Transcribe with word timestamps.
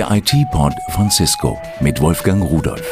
Der 0.00 0.10
IT-Pod 0.12 0.72
von 0.92 1.10
Cisco 1.10 1.60
mit 1.80 2.00
Wolfgang 2.00 2.42
Rudolf. 2.42 2.82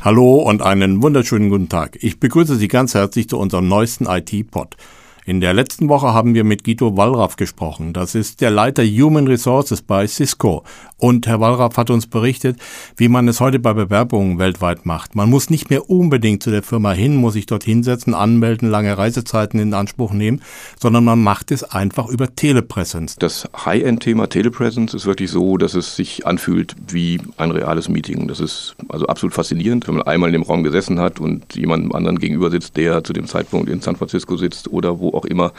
Hallo 0.00 0.36
und 0.36 0.62
einen 0.62 1.02
wunderschönen 1.02 1.50
guten 1.50 1.68
Tag. 1.68 1.98
Ich 2.00 2.18
begrüße 2.18 2.56
Sie 2.56 2.68
ganz 2.68 2.94
herzlich 2.94 3.28
zu 3.28 3.38
unserem 3.38 3.68
neuesten 3.68 4.06
IT-Pod. 4.06 4.78
In 5.26 5.42
der 5.42 5.52
letzten 5.52 5.90
Woche 5.90 6.14
haben 6.14 6.32
wir 6.32 6.44
mit 6.44 6.64
Guido 6.64 6.96
Wallraff 6.96 7.36
gesprochen. 7.36 7.92
Das 7.92 8.14
ist 8.14 8.40
der 8.40 8.50
Leiter 8.50 8.82
Human 8.84 9.26
Resources 9.26 9.82
bei 9.82 10.06
Cisco. 10.06 10.64
Und 10.96 11.26
Herr 11.26 11.40
Wallraff 11.40 11.76
hat 11.76 11.90
uns 11.90 12.06
berichtet, 12.06 12.58
wie 12.96 13.08
man 13.08 13.26
es 13.26 13.40
heute 13.40 13.58
bei 13.58 13.72
Bewerbungen 13.72 14.38
weltweit 14.38 14.86
macht. 14.86 15.14
Man 15.16 15.28
muss 15.28 15.50
nicht 15.50 15.68
mehr 15.68 15.90
unbedingt 15.90 16.42
zu 16.42 16.50
der 16.50 16.62
Firma 16.62 16.92
hin, 16.92 17.16
muss 17.16 17.34
sich 17.34 17.46
dort 17.46 17.64
hinsetzen, 17.64 18.14
anmelden, 18.14 18.70
lange 18.70 18.96
Reisezeiten 18.96 19.58
in 19.58 19.74
Anspruch 19.74 20.12
nehmen, 20.12 20.40
sondern 20.80 21.04
man 21.04 21.22
macht 21.22 21.50
es 21.50 21.64
einfach 21.64 22.08
über 22.08 22.34
Telepresence. 22.34 23.16
Das 23.16 23.48
High-End-Thema 23.64 24.28
Telepresence 24.28 24.94
ist 24.94 25.06
wirklich 25.06 25.30
so, 25.30 25.56
dass 25.56 25.74
es 25.74 25.96
sich 25.96 26.26
anfühlt 26.26 26.76
wie 26.88 27.20
ein 27.38 27.50
reales 27.50 27.88
Meeting. 27.88 28.28
Das 28.28 28.38
ist 28.38 28.76
also 28.88 29.06
absolut 29.06 29.34
faszinierend, 29.34 29.88
wenn 29.88 29.96
man 29.96 30.06
einmal 30.06 30.28
in 30.28 30.34
dem 30.34 30.42
Raum 30.42 30.62
gesessen 30.62 31.00
hat 31.00 31.18
und 31.18 31.56
jemandem 31.56 31.92
anderen 31.92 32.18
gegenüber 32.18 32.50
sitzt, 32.50 32.76
der 32.76 33.02
zu 33.02 33.12
dem 33.12 33.26
Zeitpunkt 33.26 33.68
in 33.68 33.80
San 33.80 33.96
Francisco 33.96 34.36
sitzt 34.36 34.68
oder 34.68 35.00
wo 35.00 35.10
auch 35.10 35.24
immer 35.24 35.52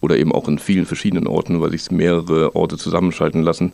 oder 0.00 0.16
eben 0.16 0.32
auch 0.32 0.48
in 0.48 0.58
vielen 0.58 0.86
verschiedenen 0.86 1.26
Orten, 1.26 1.60
weil 1.60 1.70
sich 1.70 1.90
mehrere 1.90 2.54
Orte 2.54 2.76
zusammenschalten 2.76 3.42
lassen. 3.42 3.72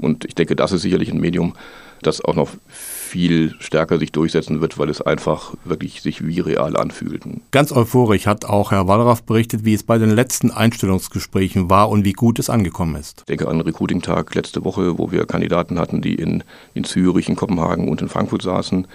Und 0.00 0.24
ich 0.24 0.34
denke, 0.34 0.56
das 0.56 0.72
ist 0.72 0.82
sicherlich 0.82 1.10
ein 1.10 1.20
Medium, 1.20 1.54
das 2.02 2.24
auch 2.24 2.34
noch 2.34 2.48
viel 2.66 3.54
stärker 3.60 3.98
sich 3.98 4.10
durchsetzen 4.12 4.60
wird, 4.60 4.78
weil 4.78 4.88
es 4.88 5.00
einfach 5.00 5.54
wirklich 5.64 6.02
sich 6.02 6.26
wie 6.26 6.40
real 6.40 6.76
anfühlt. 6.76 7.22
Ganz 7.50 7.72
euphorisch 7.72 8.26
hat 8.26 8.44
auch 8.44 8.70
Herr 8.70 8.88
Wallraff 8.88 9.22
berichtet, 9.22 9.64
wie 9.64 9.74
es 9.74 9.82
bei 9.82 9.98
den 9.98 10.10
letzten 10.10 10.50
Einstellungsgesprächen 10.50 11.70
war 11.70 11.90
und 11.90 12.04
wie 12.04 12.12
gut 12.12 12.38
es 12.38 12.50
angekommen 12.50 12.96
ist. 12.96 13.20
Ich 13.20 13.26
denke 13.26 13.48
an 13.48 13.58
den 13.58 13.66
Recruiting-Tag 13.66 14.34
letzte 14.34 14.64
Woche, 14.64 14.98
wo 14.98 15.12
wir 15.12 15.26
Kandidaten 15.26 15.78
hatten, 15.78 16.02
die 16.02 16.14
in, 16.14 16.42
in 16.74 16.84
Zürich, 16.84 17.28
in 17.28 17.36
Kopenhagen 17.36 17.88
und 17.88 18.02
in 18.02 18.08
Frankfurt 18.08 18.42
saßen, 18.42 18.86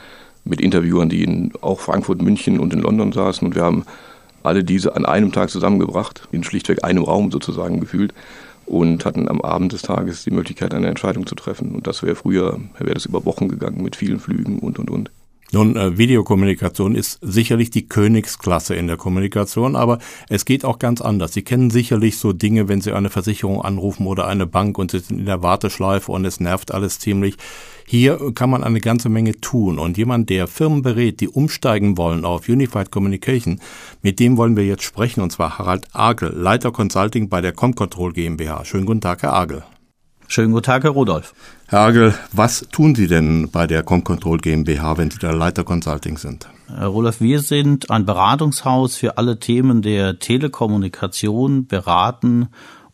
mit 0.44 0.62
Interviewern, 0.62 1.10
die 1.10 1.24
in 1.24 1.52
auch 1.62 1.80
Frankfurt, 1.80 2.22
München 2.22 2.60
und 2.60 2.74
in 2.74 2.80
London 2.80 3.12
saßen. 3.12 3.48
Und 3.48 3.56
wir 3.56 3.64
haben 3.64 3.86
alle 4.44 4.64
diese 4.64 4.96
an 4.96 5.06
einem 5.06 5.32
Tag 5.32 5.50
zusammengebracht, 5.50 6.28
in 6.32 6.44
schlichtweg 6.44 6.84
einem 6.84 7.04
Raum 7.04 7.32
sozusagen 7.32 7.80
gefühlt 7.80 8.14
und 8.68 9.06
hatten 9.06 9.30
am 9.30 9.42
Abend 9.42 9.74
des 9.74 9.82
Tages 9.82 10.24
die 10.24 10.32
Möglichkeit, 10.32 10.74
eine 10.74 10.88
Entscheidung 10.88 11.26
zu 11.26 11.36
treffen. 11.36 11.74
Und 11.74 11.88
das 11.88 12.04
wäre 12.04 12.16
früher, 12.16 12.60
wäre 12.78 12.94
das 12.94 13.06
über 13.06 13.26
Wochen 13.26 13.48
gegangen 13.48 13.82
mit 13.82 13.96
vielen 13.96 14.20
Flügen 14.20 14.60
und, 14.60 14.78
und, 14.78 14.90
und. 14.90 15.12
Nun, 15.54 15.78
äh, 15.78 15.98
Videokommunikation 15.98 16.94
ist 16.94 17.20
sicherlich 17.22 17.70
die 17.70 17.88
Königsklasse 17.88 18.76
in 18.76 18.88
der 18.88 18.98
Kommunikation, 18.98 19.78
aber 19.78 20.00
es 20.28 20.44
geht 20.44 20.66
auch 20.66 20.78
ganz 20.78 21.00
anders. 21.00 21.34
Sie 21.34 21.42
kennen 21.42 21.70
sicherlich 21.70 22.18
so 22.18 22.34
Dinge, 22.34 22.68
wenn 22.68 22.82
Sie 22.82 22.92
eine 22.92 23.10
Versicherung 23.10 23.62
anrufen 23.62 24.08
oder 24.08 24.28
eine 24.28 24.46
Bank 24.46 24.78
und 24.78 24.92
Sie 24.92 25.00
sind 25.00 25.20
in 25.20 25.26
der 25.26 25.42
Warteschleife 25.42 26.12
und 26.12 26.26
es 26.26 26.42
nervt 26.42 26.74
alles 26.74 27.00
ziemlich. 27.00 27.38
Hier 27.90 28.34
kann 28.36 28.50
man 28.50 28.66
eine 28.66 28.82
ganze 28.82 29.08
Menge 29.08 29.40
tun 29.40 29.80
und 29.80 29.98
jemand, 29.98 30.30
der 30.30 30.48
Firmen 30.48 30.82
berät, 30.82 31.22
die 31.22 31.30
umsteigen 31.30 31.98
wollen 31.98 32.26
auf 32.26 32.50
Unified 32.50 32.92
Communication, 32.92 33.62
mit 34.02 34.20
dem 34.20 34.36
wollen 34.36 34.58
wir 34.58 34.66
jetzt 34.66 34.84
sprechen 34.84 35.22
und 35.22 35.32
zwar 35.32 35.58
Harald 35.58 35.86
Agel, 35.94 36.34
Leiter 36.36 36.74
Consulting 36.74 37.30
bei 37.30 37.40
der 37.40 37.54
Comcontrol 37.54 38.12
GmbH. 38.12 38.66
Schönen 38.66 38.86
guten 38.86 39.00
Tag, 39.00 39.24
Herr 39.24 39.32
Agel. 39.32 39.64
Schönen 40.28 40.52
guten 40.52 40.66
Tag, 40.66 40.84
Herr 40.84 40.92
Rudolf. 40.92 41.34
Herr 41.68 41.80
Agel, 41.80 42.14
was 42.34 42.68
tun 42.74 42.94
Sie 42.94 43.08
denn 43.08 43.52
bei 43.52 43.68
der 43.68 43.84
Comcontrol 43.84 44.40
GmbH, 44.40 44.98
wenn 44.98 45.10
Sie 45.10 45.20
der 45.20 45.34
Leiter 45.34 45.64
Consulting 45.64 46.18
sind? 46.18 46.50
Herr 46.68 46.88
Rudolf, 46.88 47.22
wir 47.22 47.40
sind 47.40 47.90
ein 47.90 48.06
Beratungshaus 48.06 48.98
für 48.98 49.18
alle 49.18 49.40
Themen 49.40 49.82
der 49.82 50.20
Telekommunikation, 50.20 51.68
beraten 51.68 52.50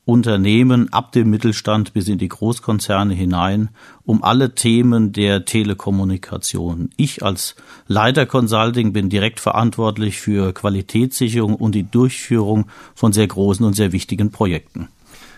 Unternehmen 0.06 0.92
ab 0.92 1.14
dem 1.14 1.30
Mittelstand 1.30 1.94
bis 1.94 2.10
in 2.10 2.18
die 2.18 2.28
Großkonzerne 2.28 3.14
hinein 3.14 3.70
um 4.06 4.22
alle 4.22 4.54
Themen 4.54 5.14
der 5.14 5.46
Telekommunikation. 5.46 6.90
Ich 6.98 7.24
als 7.24 7.56
Leiter 7.88 8.26
Consulting 8.26 8.92
bin 8.92 9.10
direkt 9.10 9.40
verantwortlich 9.40 10.20
für 10.20 10.54
Qualitätssicherung 10.54 11.56
und 11.56 11.74
die 11.74 11.90
Durchführung 11.90 12.66
von 12.96 13.14
sehr 13.14 13.28
großen 13.28 13.66
und 13.66 13.76
sehr 13.76 13.94
wichtigen 13.94 14.32
Projekten. 14.32 14.90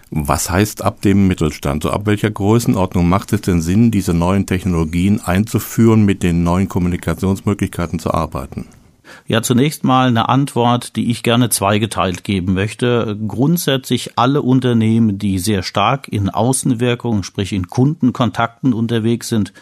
Was 0.10 0.50
heißt 0.50 0.84
ab 0.84 1.02
dem 1.02 1.28
Mittelstand? 1.28 1.84
So 1.84 1.92
ab 1.92 2.06
welcher 2.06 2.32
Größenordnung 2.32 3.08
macht 3.08 3.34
es 3.34 3.42
denn 3.42 3.62
Sinn, 3.62 3.92
diese 3.92 4.14
neuen 4.14 4.46
Technologien 4.46 5.20
einzuführen, 5.20 6.06
mit 6.06 6.24
den 6.24 6.44
neuen 6.44 6.70
Kommunikationsmöglichkeiten 6.70 8.00
zu 8.00 8.12
arbeiten? 8.12 8.66
Ja, 9.28 9.42
zunächst 9.42 9.84
mal 9.84 10.08
eine 10.08 10.30
Antwort, 10.30 10.96
die 10.96 11.12
ich 11.12 11.24
gerne 11.24 11.50
zweigeteilt 11.50 12.24
geben 12.24 12.54
möchte. 12.54 13.18
Grundsätzlich 13.28 14.18
alle 14.18 14.42
Unternehmen, 14.42 15.18
die 15.18 15.40
sehr 15.40 15.64
stark 15.64 16.08
in 16.08 16.30
Außenwirkung, 16.30 17.24
sprich 17.24 17.54
in 17.54 17.68
Kundenkontakten 17.68 18.74
unterwegs 18.74 19.30
sind, 19.30 19.54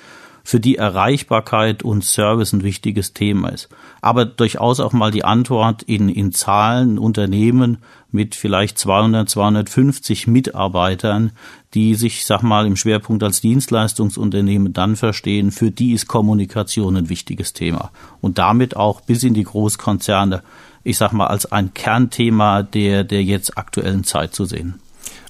für 0.44 0.60
die 0.60 0.76
Erreichbarkeit 0.76 1.84
und 1.84 2.04
Service 2.04 2.52
ein 2.52 2.64
wichtiges 2.64 3.14
Thema 3.14 3.50
ist. 3.50 3.70
Aber 4.02 4.26
durchaus 4.26 4.82
auch 4.82 4.92
mal 4.92 5.10
die 5.10 5.24
Antwort 5.24 5.84
in, 5.84 6.10
in 6.10 6.34
Zahlen 6.34 7.00
Unternehmen 7.00 7.78
mit 8.12 8.36
vielleicht 8.36 8.78
200, 8.78 9.30
250 9.30 10.28
Mitarbeitern, 10.28 11.32
die 11.74 11.96
sich, 11.96 12.26
sag 12.26 12.44
mal, 12.44 12.68
im 12.68 12.76
Schwerpunkt 12.76 13.24
als 13.24 13.40
Dienstleistungsunternehmen 13.42 14.74
dann 14.74 14.98
verstehen, 14.98 15.52
für 15.52 15.72
die 15.72 15.94
ist 15.94 16.08
Kommunikation 16.08 16.98
ein 16.98 17.10
wichtiges 17.10 17.54
Thema. 17.54 17.92
Und 18.20 18.38
damit 18.38 18.76
auch 18.76 19.02
bis 19.02 19.24
in 19.24 19.34
die 19.34 19.44
Großkonzerne, 19.44 20.44
ich 20.84 20.98
sag 20.98 21.14
mal, 21.14 21.28
als 21.28 21.52
ein 21.52 21.74
Kernthema 21.74 22.64
der, 22.64 23.06
der 23.06 23.24
jetzt 23.24 23.58
aktuellen 23.58 24.04
Zeit 24.04 24.36
zu 24.36 24.44
sehen. 24.44 24.80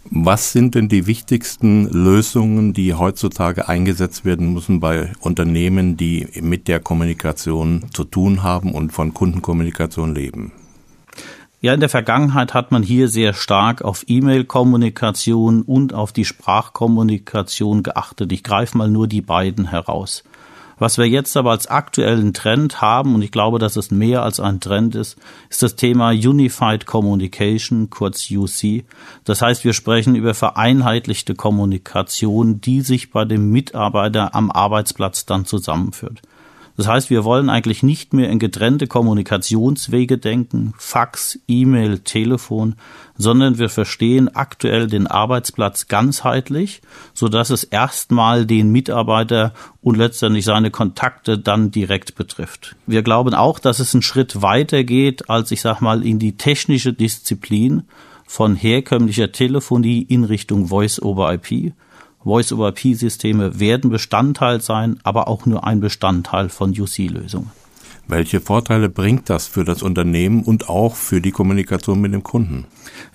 Was 0.10 0.52
sind 0.52 0.76
denn 0.76 0.90
die 0.90 1.08
wichtigsten 1.08 1.88
Lösungen, 1.88 2.74
die 2.74 2.94
heutzutage 2.94 3.70
eingesetzt 3.70 4.26
werden 4.26 4.54
müssen 4.54 4.80
bei 4.80 5.12
Unternehmen, 5.22 5.96
die 5.98 6.28
mit 6.42 6.68
der 6.68 6.80
Kommunikation 6.80 7.86
zu 7.94 8.04
tun 8.04 8.44
haben 8.44 8.74
und 8.74 8.92
von 8.92 9.14
Kundenkommunikation 9.14 10.14
leben? 10.14 10.52
Ja, 11.62 11.74
in 11.74 11.80
der 11.80 11.88
Vergangenheit 11.88 12.54
hat 12.54 12.74
man 12.74 12.84
hier 12.84 13.08
sehr 13.08 13.34
stark 13.34 13.82
auf 13.82 14.04
E-Mail-Kommunikation 14.06 15.62
und 15.62 15.94
auf 15.94 16.12
die 16.12 16.26
Sprachkommunikation 16.26 17.84
geachtet. 17.84 18.34
Ich 18.34 18.44
greife 18.44 18.78
mal 18.78 18.90
nur 18.90 19.08
die 19.08 19.22
beiden 19.22 19.70
heraus. 19.70 20.26
Was 20.80 20.98
wir 20.98 21.08
jetzt 21.08 21.38
aber 21.38 21.52
als 21.52 21.68
aktuellen 21.68 22.34
Trend 22.34 22.82
haben, 22.82 23.16
und 23.16 23.22
ich 23.22 23.32
glaube, 23.32 23.60
dass 23.60 23.76
es 23.76 23.92
mehr 23.92 24.24
als 24.24 24.40
ein 24.40 24.60
Trend 24.60 24.96
ist, 24.96 25.18
ist 25.50 25.64
das 25.64 25.76
Thema 25.76 26.10
Unified 26.10 26.86
Communication, 26.86 27.90
kurz 27.90 28.30
UC. 28.30 28.84
Das 29.24 29.42
heißt, 29.42 29.64
wir 29.64 29.74
sprechen 29.74 30.16
über 30.16 30.34
vereinheitlichte 30.34 31.36
Kommunikation, 31.36 32.62
die 32.62 32.82
sich 32.82 33.12
bei 33.12 33.26
dem 33.26 33.52
Mitarbeiter 33.52 34.36
am 34.36 34.52
Arbeitsplatz 34.52 35.26
dann 35.26 35.46
zusammenführt. 35.46 36.22
Das 36.76 36.88
heißt, 36.88 37.10
wir 37.12 37.24
wollen 37.24 37.50
eigentlich 37.50 37.84
nicht 37.84 38.14
mehr 38.14 38.30
in 38.30 38.40
getrennte 38.40 38.88
Kommunikationswege 38.88 40.18
denken, 40.18 40.74
Fax, 40.78 41.40
E-Mail, 41.48 42.00
Telefon, 42.00 42.76
sondern 43.16 43.60
wir 43.60 43.70
verstehen 43.70 44.36
aktuell 44.36 44.88
den 44.88 45.06
Arbeitsplatz 45.06 45.88
ganzheitlich, 45.88 46.82
so 47.14 47.28
dass 47.28 47.52
es 47.52 47.64
erstmal 47.64 48.48
den 48.48 48.72
Mitarbeiter 48.72 49.54
und 49.82 49.98
letztendlich 49.98 50.46
seine 50.46 50.72
Kontakte 50.72 51.38
dann 51.38 51.70
direkt 51.70 52.16
betrifft. 52.16 52.76
Wir 52.88 53.04
glauben 53.04 53.36
auch, 53.36 53.60
dass 53.60 53.80
es 53.80 53.94
einen 53.94 54.02
Schritt 54.02 54.42
weiter 54.42 54.84
geht, 54.84 55.30
als 55.30 55.52
ich 55.52 55.62
sag 55.62 55.80
mal 55.80 56.04
in 56.04 56.18
die 56.18 56.38
technische 56.38 56.94
Disziplin 56.94 57.84
von 58.26 58.56
herkömmlicher 58.56 59.32
Telefonie 59.32 60.02
in 60.02 60.24
Richtung 60.24 60.68
Voice 60.68 61.00
over 61.00 61.32
IP 61.34 61.74
Voice-over-IP-Systeme 62.24 63.60
werden 63.60 63.90
Bestandteil 63.90 64.62
sein, 64.62 65.00
aber 65.04 65.28
auch 65.28 65.46
nur 65.46 65.66
ein 65.66 65.80
Bestandteil 65.80 66.50
von 66.50 66.72
UC-Lösungen. 66.72 67.52
Welche 68.06 68.42
Vorteile 68.42 68.90
bringt 68.90 69.30
das 69.30 69.48
für 69.48 69.64
das 69.64 69.82
Unternehmen 69.82 70.44
und 70.44 70.68
auch 70.68 70.96
für 70.96 71.22
die 71.22 71.32
Kommunikation 71.32 72.02
mit 72.02 72.14
dem 72.14 72.22
Kunden? 72.22 72.66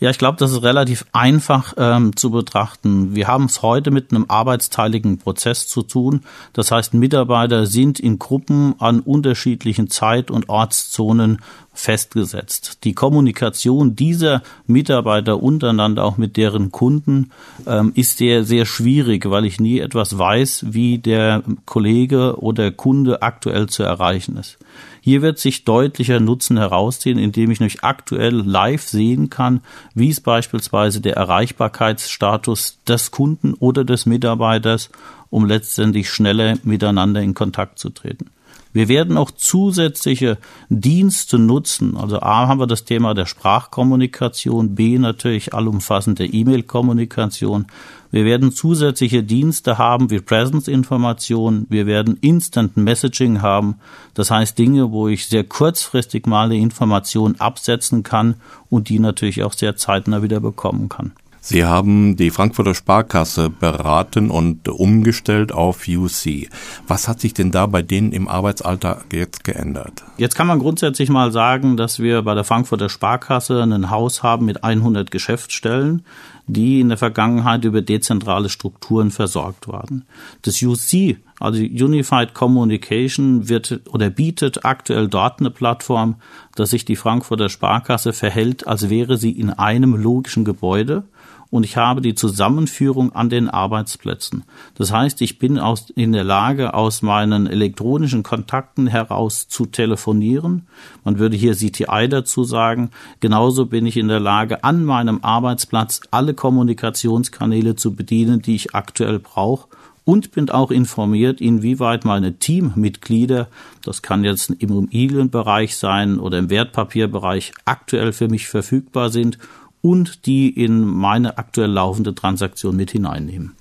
Ja, 0.01 0.09
ich 0.09 0.17
glaube, 0.17 0.39
das 0.39 0.51
ist 0.51 0.63
relativ 0.63 1.05
einfach 1.13 1.75
ähm, 1.77 2.17
zu 2.17 2.31
betrachten. 2.31 3.15
Wir 3.15 3.29
haben 3.29 3.45
es 3.45 3.61
heute 3.61 3.91
mit 3.91 4.11
einem 4.11 4.25
arbeitsteiligen 4.29 5.19
Prozess 5.19 5.69
zu 5.69 5.83
tun. 5.83 6.23
Das 6.55 6.71
heißt, 6.71 6.95
Mitarbeiter 6.95 7.67
sind 7.67 8.01
in 8.01 8.19
Gruppen 8.19 8.77
an 8.79 9.01
unterschiedlichen 9.01 9.91
Zeit- 9.91 10.31
und 10.31 10.49
Ortszonen 10.49 11.43
festgesetzt. 11.79 12.79
Die 12.85 12.93
Kommunikation 12.93 13.95
dieser 13.95 14.43
Mitarbeiter 14.67 15.41
untereinander, 15.41 16.05
auch 16.05 16.17
mit 16.17 16.37
deren 16.37 16.73
Kunden, 16.73 17.31
ähm, 17.67 17.93
ist 17.95 18.19
sehr, 18.19 18.43
sehr 18.43 18.67
schwierig, 18.67 19.31
weil 19.31 19.45
ich 19.45 19.61
nie 19.61 19.79
etwas 19.79 20.19
weiß, 20.19 20.67
wie 20.71 20.99
der 20.99 21.43
Kollege 21.67 22.41
oder 22.41 22.73
Kunde 22.73 23.23
aktuell 23.23 23.69
zu 23.69 23.85
erreichen 23.85 24.37
ist. 24.37 24.59
Hier 25.01 25.23
wird 25.23 25.39
sich 25.39 25.65
deutlicher 25.65 26.19
Nutzen 26.19 26.59
herausziehen, 26.59 27.19
indem 27.19 27.51
ich 27.53 27.61
nämlich 27.61 27.85
aktuell 27.85 28.35
live 28.35 28.83
sehen 28.83 29.31
kann, 29.31 29.61
wie 29.95 30.09
ist 30.09 30.23
beispielsweise 30.23 31.01
der 31.01 31.17
Erreichbarkeitsstatus 31.17 32.79
des 32.87 33.13
Kunden 33.13 33.55
oder 33.55 33.85
des 33.85 34.05
Mitarbeiters, 34.05 34.91
um 35.31 35.47
letztendlich 35.47 36.11
schneller 36.11 36.57
miteinander 36.65 37.23
in 37.23 37.35
Kontakt 37.35 37.79
zu 37.79 37.91
treten. 37.91 38.31
Wir 38.79 38.87
werden 38.87 39.17
auch 39.17 39.33
zusätzliche 39.33 40.39
Dienste 40.69 41.37
nutzen. 41.37 41.97
Also 41.97 42.21
A 42.21 42.47
haben 42.47 42.61
wir 42.61 42.69
das 42.69 42.85
Thema 42.85 43.13
der 43.13 43.27
Sprachkommunikation, 43.27 44.77
B 44.77 45.01
natürlich 45.01 45.53
allumfassende 45.53 46.25
E-Mail-Kommunikation. 46.25 47.67
Wir 48.13 48.25
werden 48.25 48.53
zusätzliche 48.53 49.25
Dienste 49.25 49.79
haben 49.79 50.13
wie 50.13 50.21
Presence-Informationen. 50.21 51.67
Wir 51.69 51.87
werden 51.87 52.19
Instant 52.21 52.77
Messaging 52.77 53.43
haben. 53.43 53.81
Das 54.15 54.31
heißt 54.31 54.57
Dinge, 54.57 54.93
wo 54.93 55.09
ich 55.09 55.27
sehr 55.27 55.43
kurzfristig 55.43 56.29
mal 56.29 56.45
eine 56.45 56.59
Information 56.59 57.35
absetzen 57.41 58.05
kann 58.05 58.37
und 58.71 58.91
die 58.91 59.01
natürlich 59.01 59.43
auch 59.43 59.55
sehr 59.55 59.75
zeitnah 59.75 60.23
wieder 60.23 60.39
bekommen 60.39 60.89
kann. 60.89 61.11
Sie 61.41 61.65
haben 61.65 62.17
die 62.17 62.31
Frankfurter 62.31 62.75
Sparkasse 62.75 63.49
beraten 63.51 64.31
und 64.31 64.69
umgestellt 64.69 65.53
auf 65.53 65.87
UC. 65.89 66.49
Was 66.87 67.09
hat 67.09 67.21
sich 67.21 67.35
denn 67.35 67.51
da 67.51 67.67
bei 67.67 67.83
denen 67.83 68.13
im 68.13 68.29
Arbeitsalltag 68.29 69.07
jetzt 69.13 69.45
geändert? 69.45 70.05
Jetzt 70.17 70.35
kann 70.35 70.47
man 70.47 70.59
grundsätzlich 70.59 71.09
mal 71.09 71.33
sagen, 71.33 71.77
dass 71.77 72.01
wir 72.01 72.23
bei 72.23 72.35
der 72.35 72.45
Frankfurter 72.45 72.89
Sparkasse 72.89 73.63
ein 73.63 73.91
Haus 73.91 74.23
haben 74.23 74.47
mit 74.47 74.65
100 74.65 75.11
Geschäftsstellen, 75.11 76.05
die 76.49 76.81
in 76.81 76.89
der 76.89 76.99
Vergangenheit 76.99 77.65
über 77.65 77.83
dezentrale 77.83 78.49
Strukturen 78.49 79.11
versorgt 79.11 79.69
waren. 79.69 80.05
Das 80.43 80.61
UC, 80.63 81.19
also 81.39 81.61
Unified 81.61 82.35
Communication, 82.35 83.49
wird 83.49 83.81
oder 83.91 84.11
bietet 84.11 84.65
aktuell 84.65 85.09
dort 85.09 85.41
eine 85.41 85.51
Plattform, 85.51 86.17
dass 86.57 86.71
sich 86.71 86.85
die 86.85 86.97
Frankfurter 86.97 87.49
Sparkasse 87.49 88.13
verhält, 88.13 88.67
als 88.67 88.91
wäre 88.91 89.19
sie 89.19 89.31
in 89.31 89.51
einem 89.51 89.95
logischen 89.95 90.45
Gebäude 90.45 91.05
und 91.51 91.65
ich 91.65 91.77
habe 91.77 92.03
die 92.03 92.15
Zusammenführung 92.15 93.15
an 93.15 93.31
den 93.31 93.49
Arbeitsplätzen. 93.49 94.45
Das 94.75 94.93
heißt, 94.93 95.23
ich 95.23 95.39
bin 95.39 95.59
aus, 95.59 95.91
in 95.91 96.13
der 96.13 96.25
Lage, 96.25 96.75
aus 96.75 97.01
meinen 97.01 97.47
elektronischen 97.47 98.23
Kontakten 98.23 98.87
heraus 98.87 99.49
zu 99.49 99.65
telefonieren. 99.65 100.67
Man 101.05 101.19
würde 101.19 101.37
hier 101.37 101.55
CTI 101.55 102.09
dazu 102.09 102.45
sagen. 102.45 102.91
Genauso 103.21 103.67
bin 103.67 103.87
ich 103.87 103.97
in 103.97 104.09
der 104.09 104.21
Lage, 104.21 104.63
an 104.63 104.85
meinem 104.85 105.21
Arbeitsplatz 105.23 106.03
alle 106.11 106.35
Kommunikationskanäle 106.35 107.77
zu 107.77 107.95
bedienen, 107.95 108.43
die 108.43 108.55
ich 108.55 108.75
aktuell 108.75 109.19
brauche 109.19 109.69
und 110.05 110.33
bin 110.33 110.49
auch 110.49 110.71
informiert, 110.71 111.41
inwieweit 111.41 112.07
meine 112.07 112.39
Teammitglieder, 112.39 113.49
das 113.85 114.01
kann 114.01 114.25
jetzt 114.25 114.49
im 114.49 114.57
Immobilienbereich 114.59 115.77
sein 115.77 116.19
oder 116.19 116.39
im 116.39 116.49
Wertpapierbereich, 116.49 117.53
aktuell 117.67 118.13
für 118.13 118.29
mich 118.29 118.49
verfügbar 118.49 119.11
sind 119.11 119.39
und 119.81 120.27
die 120.27 120.49
in 120.49 120.85
meine 120.85 121.39
aktuell 121.39 121.71
laufende 121.71 122.15
Transaktion 122.15 122.77
mit 122.77 122.91
hineinnehmen. 122.91 123.53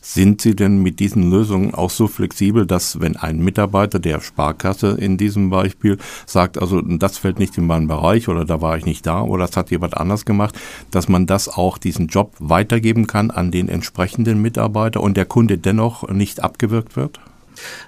Sind 0.00 0.40
Sie 0.40 0.54
denn 0.54 0.82
mit 0.82 1.00
diesen 1.00 1.30
Lösungen 1.30 1.74
auch 1.74 1.90
so 1.90 2.06
flexibel, 2.06 2.66
dass 2.66 3.00
wenn 3.00 3.16
ein 3.16 3.40
Mitarbeiter 3.40 3.98
der 3.98 4.20
Sparkasse 4.20 4.96
in 4.98 5.16
diesem 5.18 5.50
Beispiel 5.50 5.98
sagt, 6.24 6.60
also 6.60 6.80
das 6.80 7.18
fällt 7.18 7.38
nicht 7.38 7.58
in 7.58 7.66
meinen 7.66 7.88
Bereich 7.88 8.28
oder 8.28 8.44
da 8.44 8.62
war 8.62 8.78
ich 8.78 8.86
nicht 8.86 9.06
da 9.06 9.22
oder 9.22 9.46
das 9.46 9.56
hat 9.56 9.70
jemand 9.70 9.96
anders 9.96 10.24
gemacht, 10.24 10.58
dass 10.90 11.08
man 11.08 11.26
das 11.26 11.48
auch 11.48 11.78
diesen 11.78 12.06
Job 12.06 12.34
weitergeben 12.38 13.06
kann 13.06 13.30
an 13.30 13.50
den 13.50 13.68
entsprechenden 13.68 14.40
Mitarbeiter 14.40 15.02
und 15.02 15.16
der 15.16 15.26
Kunde 15.26 15.58
dennoch 15.58 16.08
nicht 16.08 16.42
abgewirkt 16.42 16.96
wird? 16.96 17.20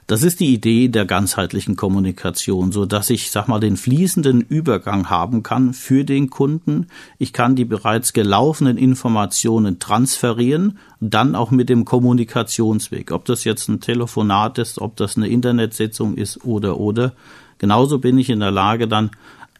Das 0.06 0.22
ist 0.22 0.40
die 0.40 0.52
Idee 0.52 0.88
der 0.88 1.04
ganzheitlichen 1.04 1.76
Kommunikation, 1.76 2.72
so 2.72 2.86
dass 2.86 3.10
ich, 3.10 3.30
sag 3.30 3.48
mal, 3.48 3.60
den 3.60 3.76
fließenden 3.76 4.40
Übergang 4.42 5.10
haben 5.10 5.42
kann 5.42 5.74
für 5.74 6.04
den 6.04 6.30
Kunden. 6.30 6.86
Ich 7.18 7.32
kann 7.32 7.56
die 7.56 7.64
bereits 7.64 8.12
gelaufenen 8.12 8.76
Informationen 8.76 9.78
transferieren, 9.78 10.78
dann 11.00 11.34
auch 11.34 11.50
mit 11.50 11.68
dem 11.68 11.84
Kommunikationsweg. 11.84 13.12
Ob 13.12 13.24
das 13.24 13.44
jetzt 13.44 13.68
ein 13.68 13.80
Telefonat 13.80 14.58
ist, 14.58 14.80
ob 14.80 14.96
das 14.96 15.16
eine 15.16 15.28
Internetsitzung 15.28 16.14
ist 16.14 16.44
oder, 16.44 16.78
oder. 16.78 17.14
Genauso 17.58 17.98
bin 17.98 18.18
ich 18.18 18.30
in 18.30 18.40
der 18.40 18.50
Lage, 18.50 18.88
dann 18.88 19.10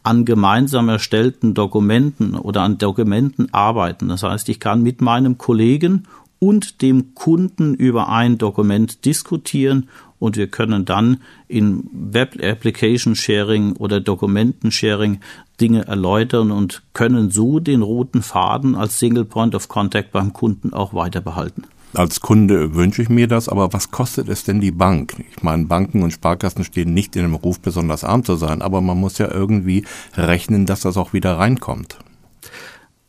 an 0.03 0.25
gemeinsam 0.25 0.89
erstellten 0.89 1.53
Dokumenten 1.53 2.35
oder 2.35 2.61
an 2.61 2.77
Dokumenten 2.77 3.53
arbeiten. 3.53 4.09
Das 4.09 4.23
heißt, 4.23 4.49
ich 4.49 4.59
kann 4.59 4.81
mit 4.81 5.01
meinem 5.01 5.37
Kollegen 5.37 6.07
und 6.41 6.81
dem 6.81 7.13
Kunden 7.13 7.75
über 7.75 8.09
ein 8.09 8.39
Dokument 8.39 9.05
diskutieren 9.05 9.89
und 10.17 10.37
wir 10.37 10.47
können 10.47 10.85
dann 10.85 11.17
in 11.47 11.87
Web 11.93 12.43
Application 12.43 13.15
Sharing 13.15 13.73
oder 13.73 14.01
Dokumenten 14.01 14.71
Sharing 14.71 15.19
Dinge 15.61 15.85
erläutern 15.85 16.49
und 16.49 16.81
können 16.93 17.29
so 17.29 17.59
den 17.59 17.83
roten 17.83 18.23
Faden 18.23 18.75
als 18.75 18.97
Single 18.97 19.25
Point 19.25 19.53
of 19.53 19.67
Contact 19.67 20.11
beim 20.11 20.33
Kunden 20.33 20.73
auch 20.73 20.95
weiter 20.95 21.21
behalten. 21.21 21.63
Als 21.93 22.21
Kunde 22.21 22.73
wünsche 22.73 23.03
ich 23.03 23.09
mir 23.09 23.27
das, 23.27 23.47
aber 23.47 23.71
was 23.71 23.91
kostet 23.91 24.27
es 24.27 24.43
denn 24.43 24.61
die 24.61 24.71
Bank? 24.71 25.23
Ich 25.35 25.43
meine, 25.43 25.65
Banken 25.65 26.01
und 26.01 26.11
Sparkassen 26.11 26.63
stehen 26.63 26.95
nicht 26.95 27.15
in 27.15 27.21
dem 27.21 27.35
Ruf, 27.35 27.59
besonders 27.59 28.03
arm 28.03 28.23
zu 28.23 28.35
sein, 28.35 28.63
aber 28.63 28.81
man 28.81 28.99
muss 28.99 29.19
ja 29.19 29.31
irgendwie 29.31 29.85
rechnen, 30.15 30.65
dass 30.65 30.81
das 30.81 30.97
auch 30.97 31.13
wieder 31.13 31.37
reinkommt. 31.37 31.99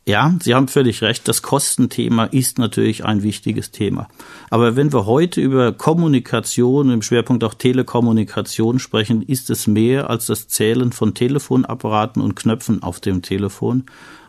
Ja, 0.04 0.34
Sie 0.42 0.52
haben 0.52 0.66
völlig 0.66 1.00
recht. 1.02 1.28
Das 1.28 1.42
Kostenthema 1.42 2.24
ist 2.24 2.58
natürlich 2.58 3.04
ein 3.04 3.22
wichtiges 3.22 3.70
Thema. 3.70 4.08
Aber 4.50 4.74
wenn 4.74 4.92
wir 4.92 5.06
heute 5.06 5.40
über 5.40 5.72
Kommunikation, 5.72 6.90
im 6.90 7.02
Schwerpunkt 7.02 7.44
auch 7.44 7.54
Telekommunikation 7.54 8.80
sprechen, 8.80 9.22
ist 9.22 9.48
es 9.48 9.68
mehr 9.68 10.10
als 10.10 10.26
das 10.26 10.48
Zählen 10.48 10.90
von 10.90 11.14
Telefonapparaten 11.14 12.20
und 12.20 12.34
Knöpfen 12.34 12.82
auf 12.82 12.98
dem 12.98 13.22
Telefon, 13.22 13.84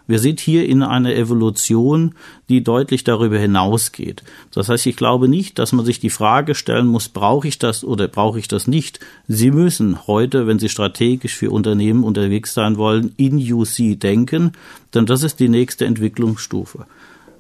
wir 0.08 0.20
sind 0.20 0.40
hier 0.40 0.68
in 0.68 0.84
einer 0.84 1.16
Evolution, 1.16 2.16
die 2.50 2.64
deutlich 2.64 3.04
darüber 3.04 3.38
hinausgeht. 3.38 4.24
Das 4.52 4.70
heißt, 4.70 4.86
ich 4.86 4.98
glaube 4.98 5.28
nicht, 5.28 5.60
dass 5.60 5.72
man 5.72 5.86
sich 5.86 6.00
die 6.00 6.10
Frage 6.10 6.56
stellen 6.56 6.88
muss, 6.88 7.10
brauche 7.10 7.48
ich 7.48 7.60
das 7.60 7.84
oder 7.84 8.08
brauche 8.08 8.40
ich 8.40 8.48
das 8.48 8.68
nicht. 8.68 9.00
Sie 9.28 9.52
müssen 9.52 10.06
heute, 10.08 10.46
wenn 10.46 10.60
Sie 10.60 10.70
strategisch 10.70 11.36
für 11.36 11.52
Unternehmen 11.52 12.04
unterwegs 12.04 12.54
sein 12.54 12.78
wollen, 12.78 13.14
in 13.18 13.38
UC 13.38 14.00
denken, 14.00 14.52
denn 14.94 15.06
das 15.06 15.24
ist 15.24 15.40
die 15.40 15.50
nächste 15.50 15.86
Entwicklungsstufe. 15.86 16.86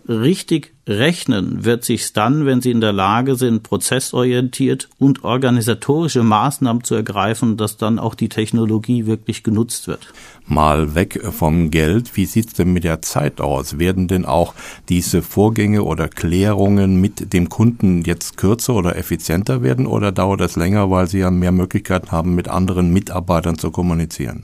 Richtig 0.07 0.73
rechnen 0.85 1.63
wird 1.63 1.85
sich's 1.85 2.11
dann, 2.11 2.45
wenn 2.45 2.61
Sie 2.61 2.71
in 2.71 2.81
der 2.81 2.91
Lage 2.91 3.35
sind, 3.35 3.63
prozessorientiert 3.63 4.89
und 4.99 5.23
organisatorische 5.23 6.23
Maßnahmen 6.23 6.83
zu 6.83 6.95
ergreifen, 6.95 7.55
dass 7.55 7.77
dann 7.77 7.99
auch 7.99 8.13
die 8.13 8.27
Technologie 8.27 9.05
wirklich 9.05 9.43
genutzt 9.43 9.87
wird. 9.87 10.13
Mal 10.45 10.93
weg 10.93 11.21
vom 11.31 11.71
Geld. 11.71 12.17
Wie 12.17 12.25
sieht's 12.25 12.53
denn 12.53 12.73
mit 12.73 12.83
der 12.83 13.01
Zeit 13.01 13.39
aus? 13.39 13.79
Werden 13.79 14.09
denn 14.09 14.25
auch 14.25 14.53
diese 14.89 15.21
Vorgänge 15.21 15.83
oder 15.83 16.09
Klärungen 16.09 16.99
mit 16.99 17.31
dem 17.31 17.47
Kunden 17.47 18.03
jetzt 18.03 18.35
kürzer 18.35 18.75
oder 18.75 18.97
effizienter 18.97 19.63
werden 19.63 19.87
oder 19.87 20.11
dauert 20.11 20.41
es 20.41 20.57
länger, 20.57 20.91
weil 20.91 21.07
Sie 21.07 21.19
ja 21.19 21.31
mehr 21.31 21.53
Möglichkeiten 21.53 22.11
haben, 22.11 22.35
mit 22.35 22.49
anderen 22.49 22.91
Mitarbeitern 22.91 23.57
zu 23.57 23.71
kommunizieren? 23.71 24.43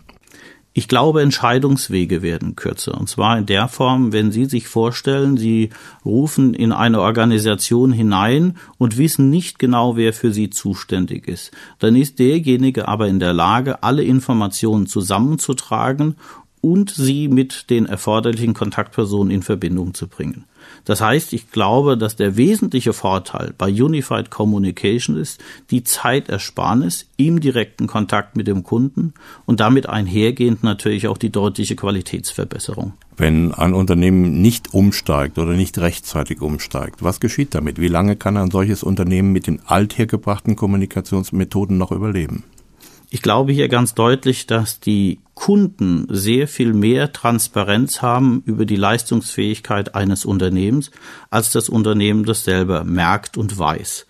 Ich 0.71 0.88
glaube, 0.88 1.21
Entscheidungswege 1.21 2.21
werden 2.21 2.56
kürzer. 2.56 2.98
Und 2.98 3.10
zwar 3.10 3.38
in 3.38 3.48
der 3.48 3.68
Form, 3.68 4.13
wenn 4.13 4.31
Sie 4.31 4.45
sich 4.45 4.68
vorstellen, 4.68 5.35
Sie 5.35 5.71
rufen 6.06 6.54
in 6.54 6.71
eine 6.71 7.02
Organisation 7.02 7.92
hinein 7.92 8.56
und 8.78 8.97
wissen 8.97 9.30
nicht 9.30 9.57
genau, 9.57 9.95
wer 9.95 10.14
für 10.14 10.31
Sie 10.31 10.52
zuständig 10.52 11.28
ist. 11.28 11.52
Dann 11.80 11.95
ist 11.95 12.19
derjenige 12.19 12.88
aber 12.88 13.07
in 13.07 13.19
der 13.19 13.33
Lage, 13.33 13.81
alle 13.81 14.04
Informationen 14.04 14.85
zusammenzutragen 14.85 16.16
und 16.61 16.89
sie 16.89 17.28
mit 17.28 17.69
den 17.69 17.85
erforderlichen 17.85 18.54
Kontaktpersonen 18.54 19.31
in 19.31 19.44
Verbindung 19.44 19.94
zu 19.94 20.07
bringen. 20.07 20.45
Das 20.85 21.01
heißt, 21.01 21.33
ich 21.33 21.51
glaube, 21.51 21.97
dass 21.97 22.16
der 22.16 22.37
wesentliche 22.37 22.94
Vorteil 22.94 23.54
bei 23.57 23.69
Unified 23.69 24.30
Communication 24.30 25.18
ist 25.18 25.42
die 25.71 25.83
Zeitersparnis 25.83 27.07
im 27.18 27.39
direkten 27.39 27.87
Kontakt 27.87 28.35
mit 28.35 28.47
dem 28.47 28.63
Kunden 28.63 29.13
und 29.45 29.59
damit 29.59 29.87
einhergehend 29.87 30.63
natürlich 30.63 31.07
auch 31.07 31.18
die 31.18 31.31
deutliche 31.31 31.75
Qualitätsverbesserung. 31.75 32.94
Wenn 33.18 33.54
ein 33.54 33.73
Unternehmen 33.73 34.42
nicht 34.42 34.73
umsteigt 34.73 35.37
oder 35.37 35.54
nicht 35.54 35.78
rechtzeitig 35.78 36.42
umsteigt, 36.42 37.04
was 37.04 37.19
geschieht 37.19 37.56
damit? 37.56 37.80
Wie 37.80 37.87
lange 37.87 38.16
kann 38.16 38.37
ein 38.37 38.51
solches 38.51 38.83
Unternehmen 38.83 39.31
mit 39.31 39.47
den 39.47 39.61
althergebrachten 39.66 40.56
Kommunikationsmethoden 40.56 41.78
noch 41.78 41.92
überleben? 41.92 42.44
Ich 43.11 43.23
glaube 43.23 43.54
hier 43.54 43.69
ganz 43.69 43.95
deutlich, 43.95 44.45
dass 44.45 44.80
die 44.80 45.19
Kunden 45.33 46.06
sehr 46.09 46.47
viel 46.47 46.73
mehr 46.73 47.11
Transparenz 47.11 48.04
haben 48.04 48.44
über 48.45 48.66
die 48.66 48.75
Leistungsfähigkeit 48.75 49.95
eines 49.95 50.25
Unternehmens, 50.25 50.92
als 51.31 51.51
das 51.51 51.69
Unternehmen 51.69 52.23
das 52.23 52.44
selber 52.44 52.83
merkt 52.83 53.35
und 53.35 53.57
weiß. 53.57 54.06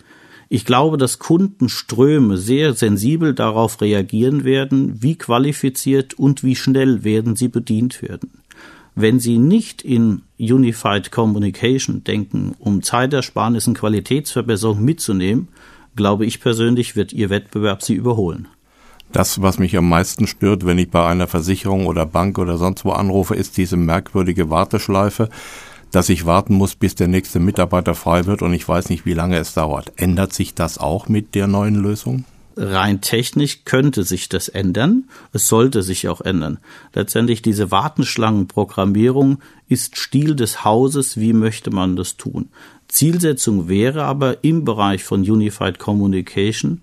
Ich 0.50 0.65
glaube, 0.65 0.98
dass 0.98 1.20
Kundenströme 1.20 2.38
sehr 2.38 2.74
sensibel 2.74 3.34
darauf 3.34 3.79
reagieren 3.79 4.44
werden, 4.44 5.01
wie 5.01 5.15
qualifiziert 5.15 6.15
und 6.15 6.44
wie 6.44 6.56
schnell 6.56 7.03
werden 7.03 7.36
sie 7.36 7.48
bedient 7.48 8.01
werden. 8.01 8.41
Wenn 8.96 9.20
Sie 9.20 9.38
nicht 9.38 9.82
in 9.82 10.24
Unified 10.38 11.10
Communication 11.10 12.03
denken, 12.03 12.56
um 12.60 12.82
Zeitersparnis 12.82 13.65
und 13.68 13.77
Qualitätsverbesserung 13.77 14.84
mitzunehmen, 14.84 15.48
glaube 15.96 16.25
ich 16.25 16.41
persönlich, 16.41 16.98
wird 16.98 17.13
Ihr 17.13 17.29
Wettbewerb 17.29 17.82
Sie 17.82 17.94
überholen. 17.94 18.50
Das, 19.12 19.42
was 19.42 19.58
mich 19.58 19.75
am 19.75 19.89
meisten 19.89 20.28
stört, 20.28 20.66
wenn 20.66 20.78
ich 20.78 20.92
bei 20.92 21.06
einer 21.06 21.28
Versicherung 21.28 21.88
oder 21.88 22.06
Bank 22.06 22.38
oder 22.38 22.58
sonst 22.58 22.86
wo 22.86 22.92
anrufe, 22.92 23.36
ist 23.36 23.58
diese 23.58 23.78
merkwürdige 23.78 24.50
Warteschleife, 24.50 25.30
dass 25.92 26.10
ich 26.10 26.25
warten 26.25 26.54
muss, 26.54 26.75
bis 26.75 26.96
der 26.96 27.08
nächste 27.08 27.39
Mitarbeiter 27.39 27.96
frei 27.96 28.25
wird 28.25 28.44
und 28.44 28.54
ich 28.54 28.68
weiß 28.68 28.89
nicht, 28.89 29.06
wie 29.06 29.13
lange 29.13 29.38
es 29.38 29.54
dauert. 29.54 29.92
Ändert 29.96 30.34
sich 30.34 30.54
das 30.54 30.78
auch 30.78 31.10
mit 31.10 31.34
der 31.34 31.48
neuen 31.48 31.75
Lösung? 31.75 32.25
rein 32.60 33.00
technisch 33.00 33.63
könnte 33.63 34.04
sich 34.04 34.30
das 34.30 34.50
ändern. 34.50 35.06
Es 35.32 35.48
sollte 35.48 35.82
sich 35.82 36.08
auch 36.10 36.22
ändern. 36.22 36.60
Letztendlich 36.94 37.42
diese 37.42 37.72
Wartenschlangenprogrammierung 37.72 39.39
ist 39.68 39.98
Stil 39.98 40.36
des 40.36 40.63
Hauses. 40.66 41.18
Wie 41.18 41.34
möchte 41.34 41.72
man 41.72 41.96
das 41.96 42.18
tun? 42.18 42.50
Zielsetzung 42.88 43.70
wäre 43.70 44.04
aber 44.04 44.44
im 44.44 44.66
Bereich 44.66 45.04
von 45.04 45.22
Unified 45.22 45.80
Communication 45.80 46.82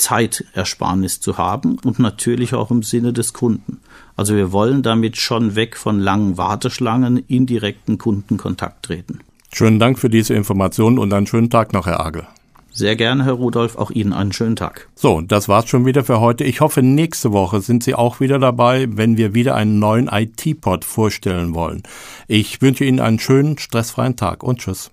Zeitersparnis 0.00 1.20
zu 1.20 1.38
haben 1.38 1.78
und 1.84 1.98
natürlich 1.98 2.54
auch 2.54 2.70
im 2.70 2.82
Sinne 2.82 3.12
des 3.12 3.32
Kunden. 3.32 3.78
Also 4.16 4.34
wir 4.34 4.50
wollen 4.50 4.82
damit 4.82 5.16
schon 5.16 5.54
weg 5.54 5.76
von 5.76 6.00
langen 6.00 6.38
Warteschlangen 6.38 7.22
in 7.28 7.46
direkten 7.46 7.98
Kundenkontakt 7.98 8.84
treten. 8.84 9.20
Schönen 9.52 9.78
Dank 9.78 9.98
für 9.98 10.10
diese 10.10 10.34
Informationen 10.34 10.98
und 10.98 11.12
einen 11.12 11.26
schönen 11.26 11.50
Tag 11.50 11.72
noch, 11.72 11.86
Herr 11.86 12.00
Agel. 12.04 12.26
Sehr 12.72 12.96
gerne, 12.96 13.24
Herr 13.24 13.34
Rudolf. 13.34 13.76
Auch 13.76 13.90
Ihnen 13.90 14.12
einen 14.12 14.32
schönen 14.32 14.56
Tag. 14.56 14.88
So, 14.94 15.20
das 15.20 15.48
war's 15.48 15.68
schon 15.68 15.86
wieder 15.86 16.04
für 16.04 16.20
heute. 16.20 16.44
Ich 16.44 16.60
hoffe, 16.60 16.82
nächste 16.82 17.32
Woche 17.32 17.60
sind 17.60 17.82
Sie 17.82 17.94
auch 17.94 18.20
wieder 18.20 18.38
dabei, 18.38 18.86
wenn 18.90 19.16
wir 19.16 19.34
wieder 19.34 19.54
einen 19.54 19.80
neuen 19.80 20.08
IT-Pod 20.08 20.84
vorstellen 20.84 21.52
wollen. 21.52 21.82
Ich 22.28 22.62
wünsche 22.62 22.84
Ihnen 22.84 23.00
einen 23.00 23.18
schönen, 23.18 23.58
stressfreien 23.58 24.16
Tag 24.16 24.42
und 24.42 24.60
tschüss. 24.60 24.90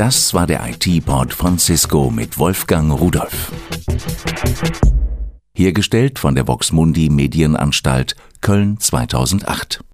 Das 0.00 0.32
war 0.32 0.46
der 0.46 0.66
IT-Pod 0.66 1.34
von 1.34 1.58
Cisco 1.58 2.08
mit 2.08 2.38
Wolfgang 2.38 2.90
Rudolf. 2.90 3.52
Hergestellt 5.52 6.18
von 6.18 6.34
der 6.34 6.48
Voxmundi 6.48 7.10
Medienanstalt 7.10 8.16
Köln 8.40 8.80
2008. 8.80 9.84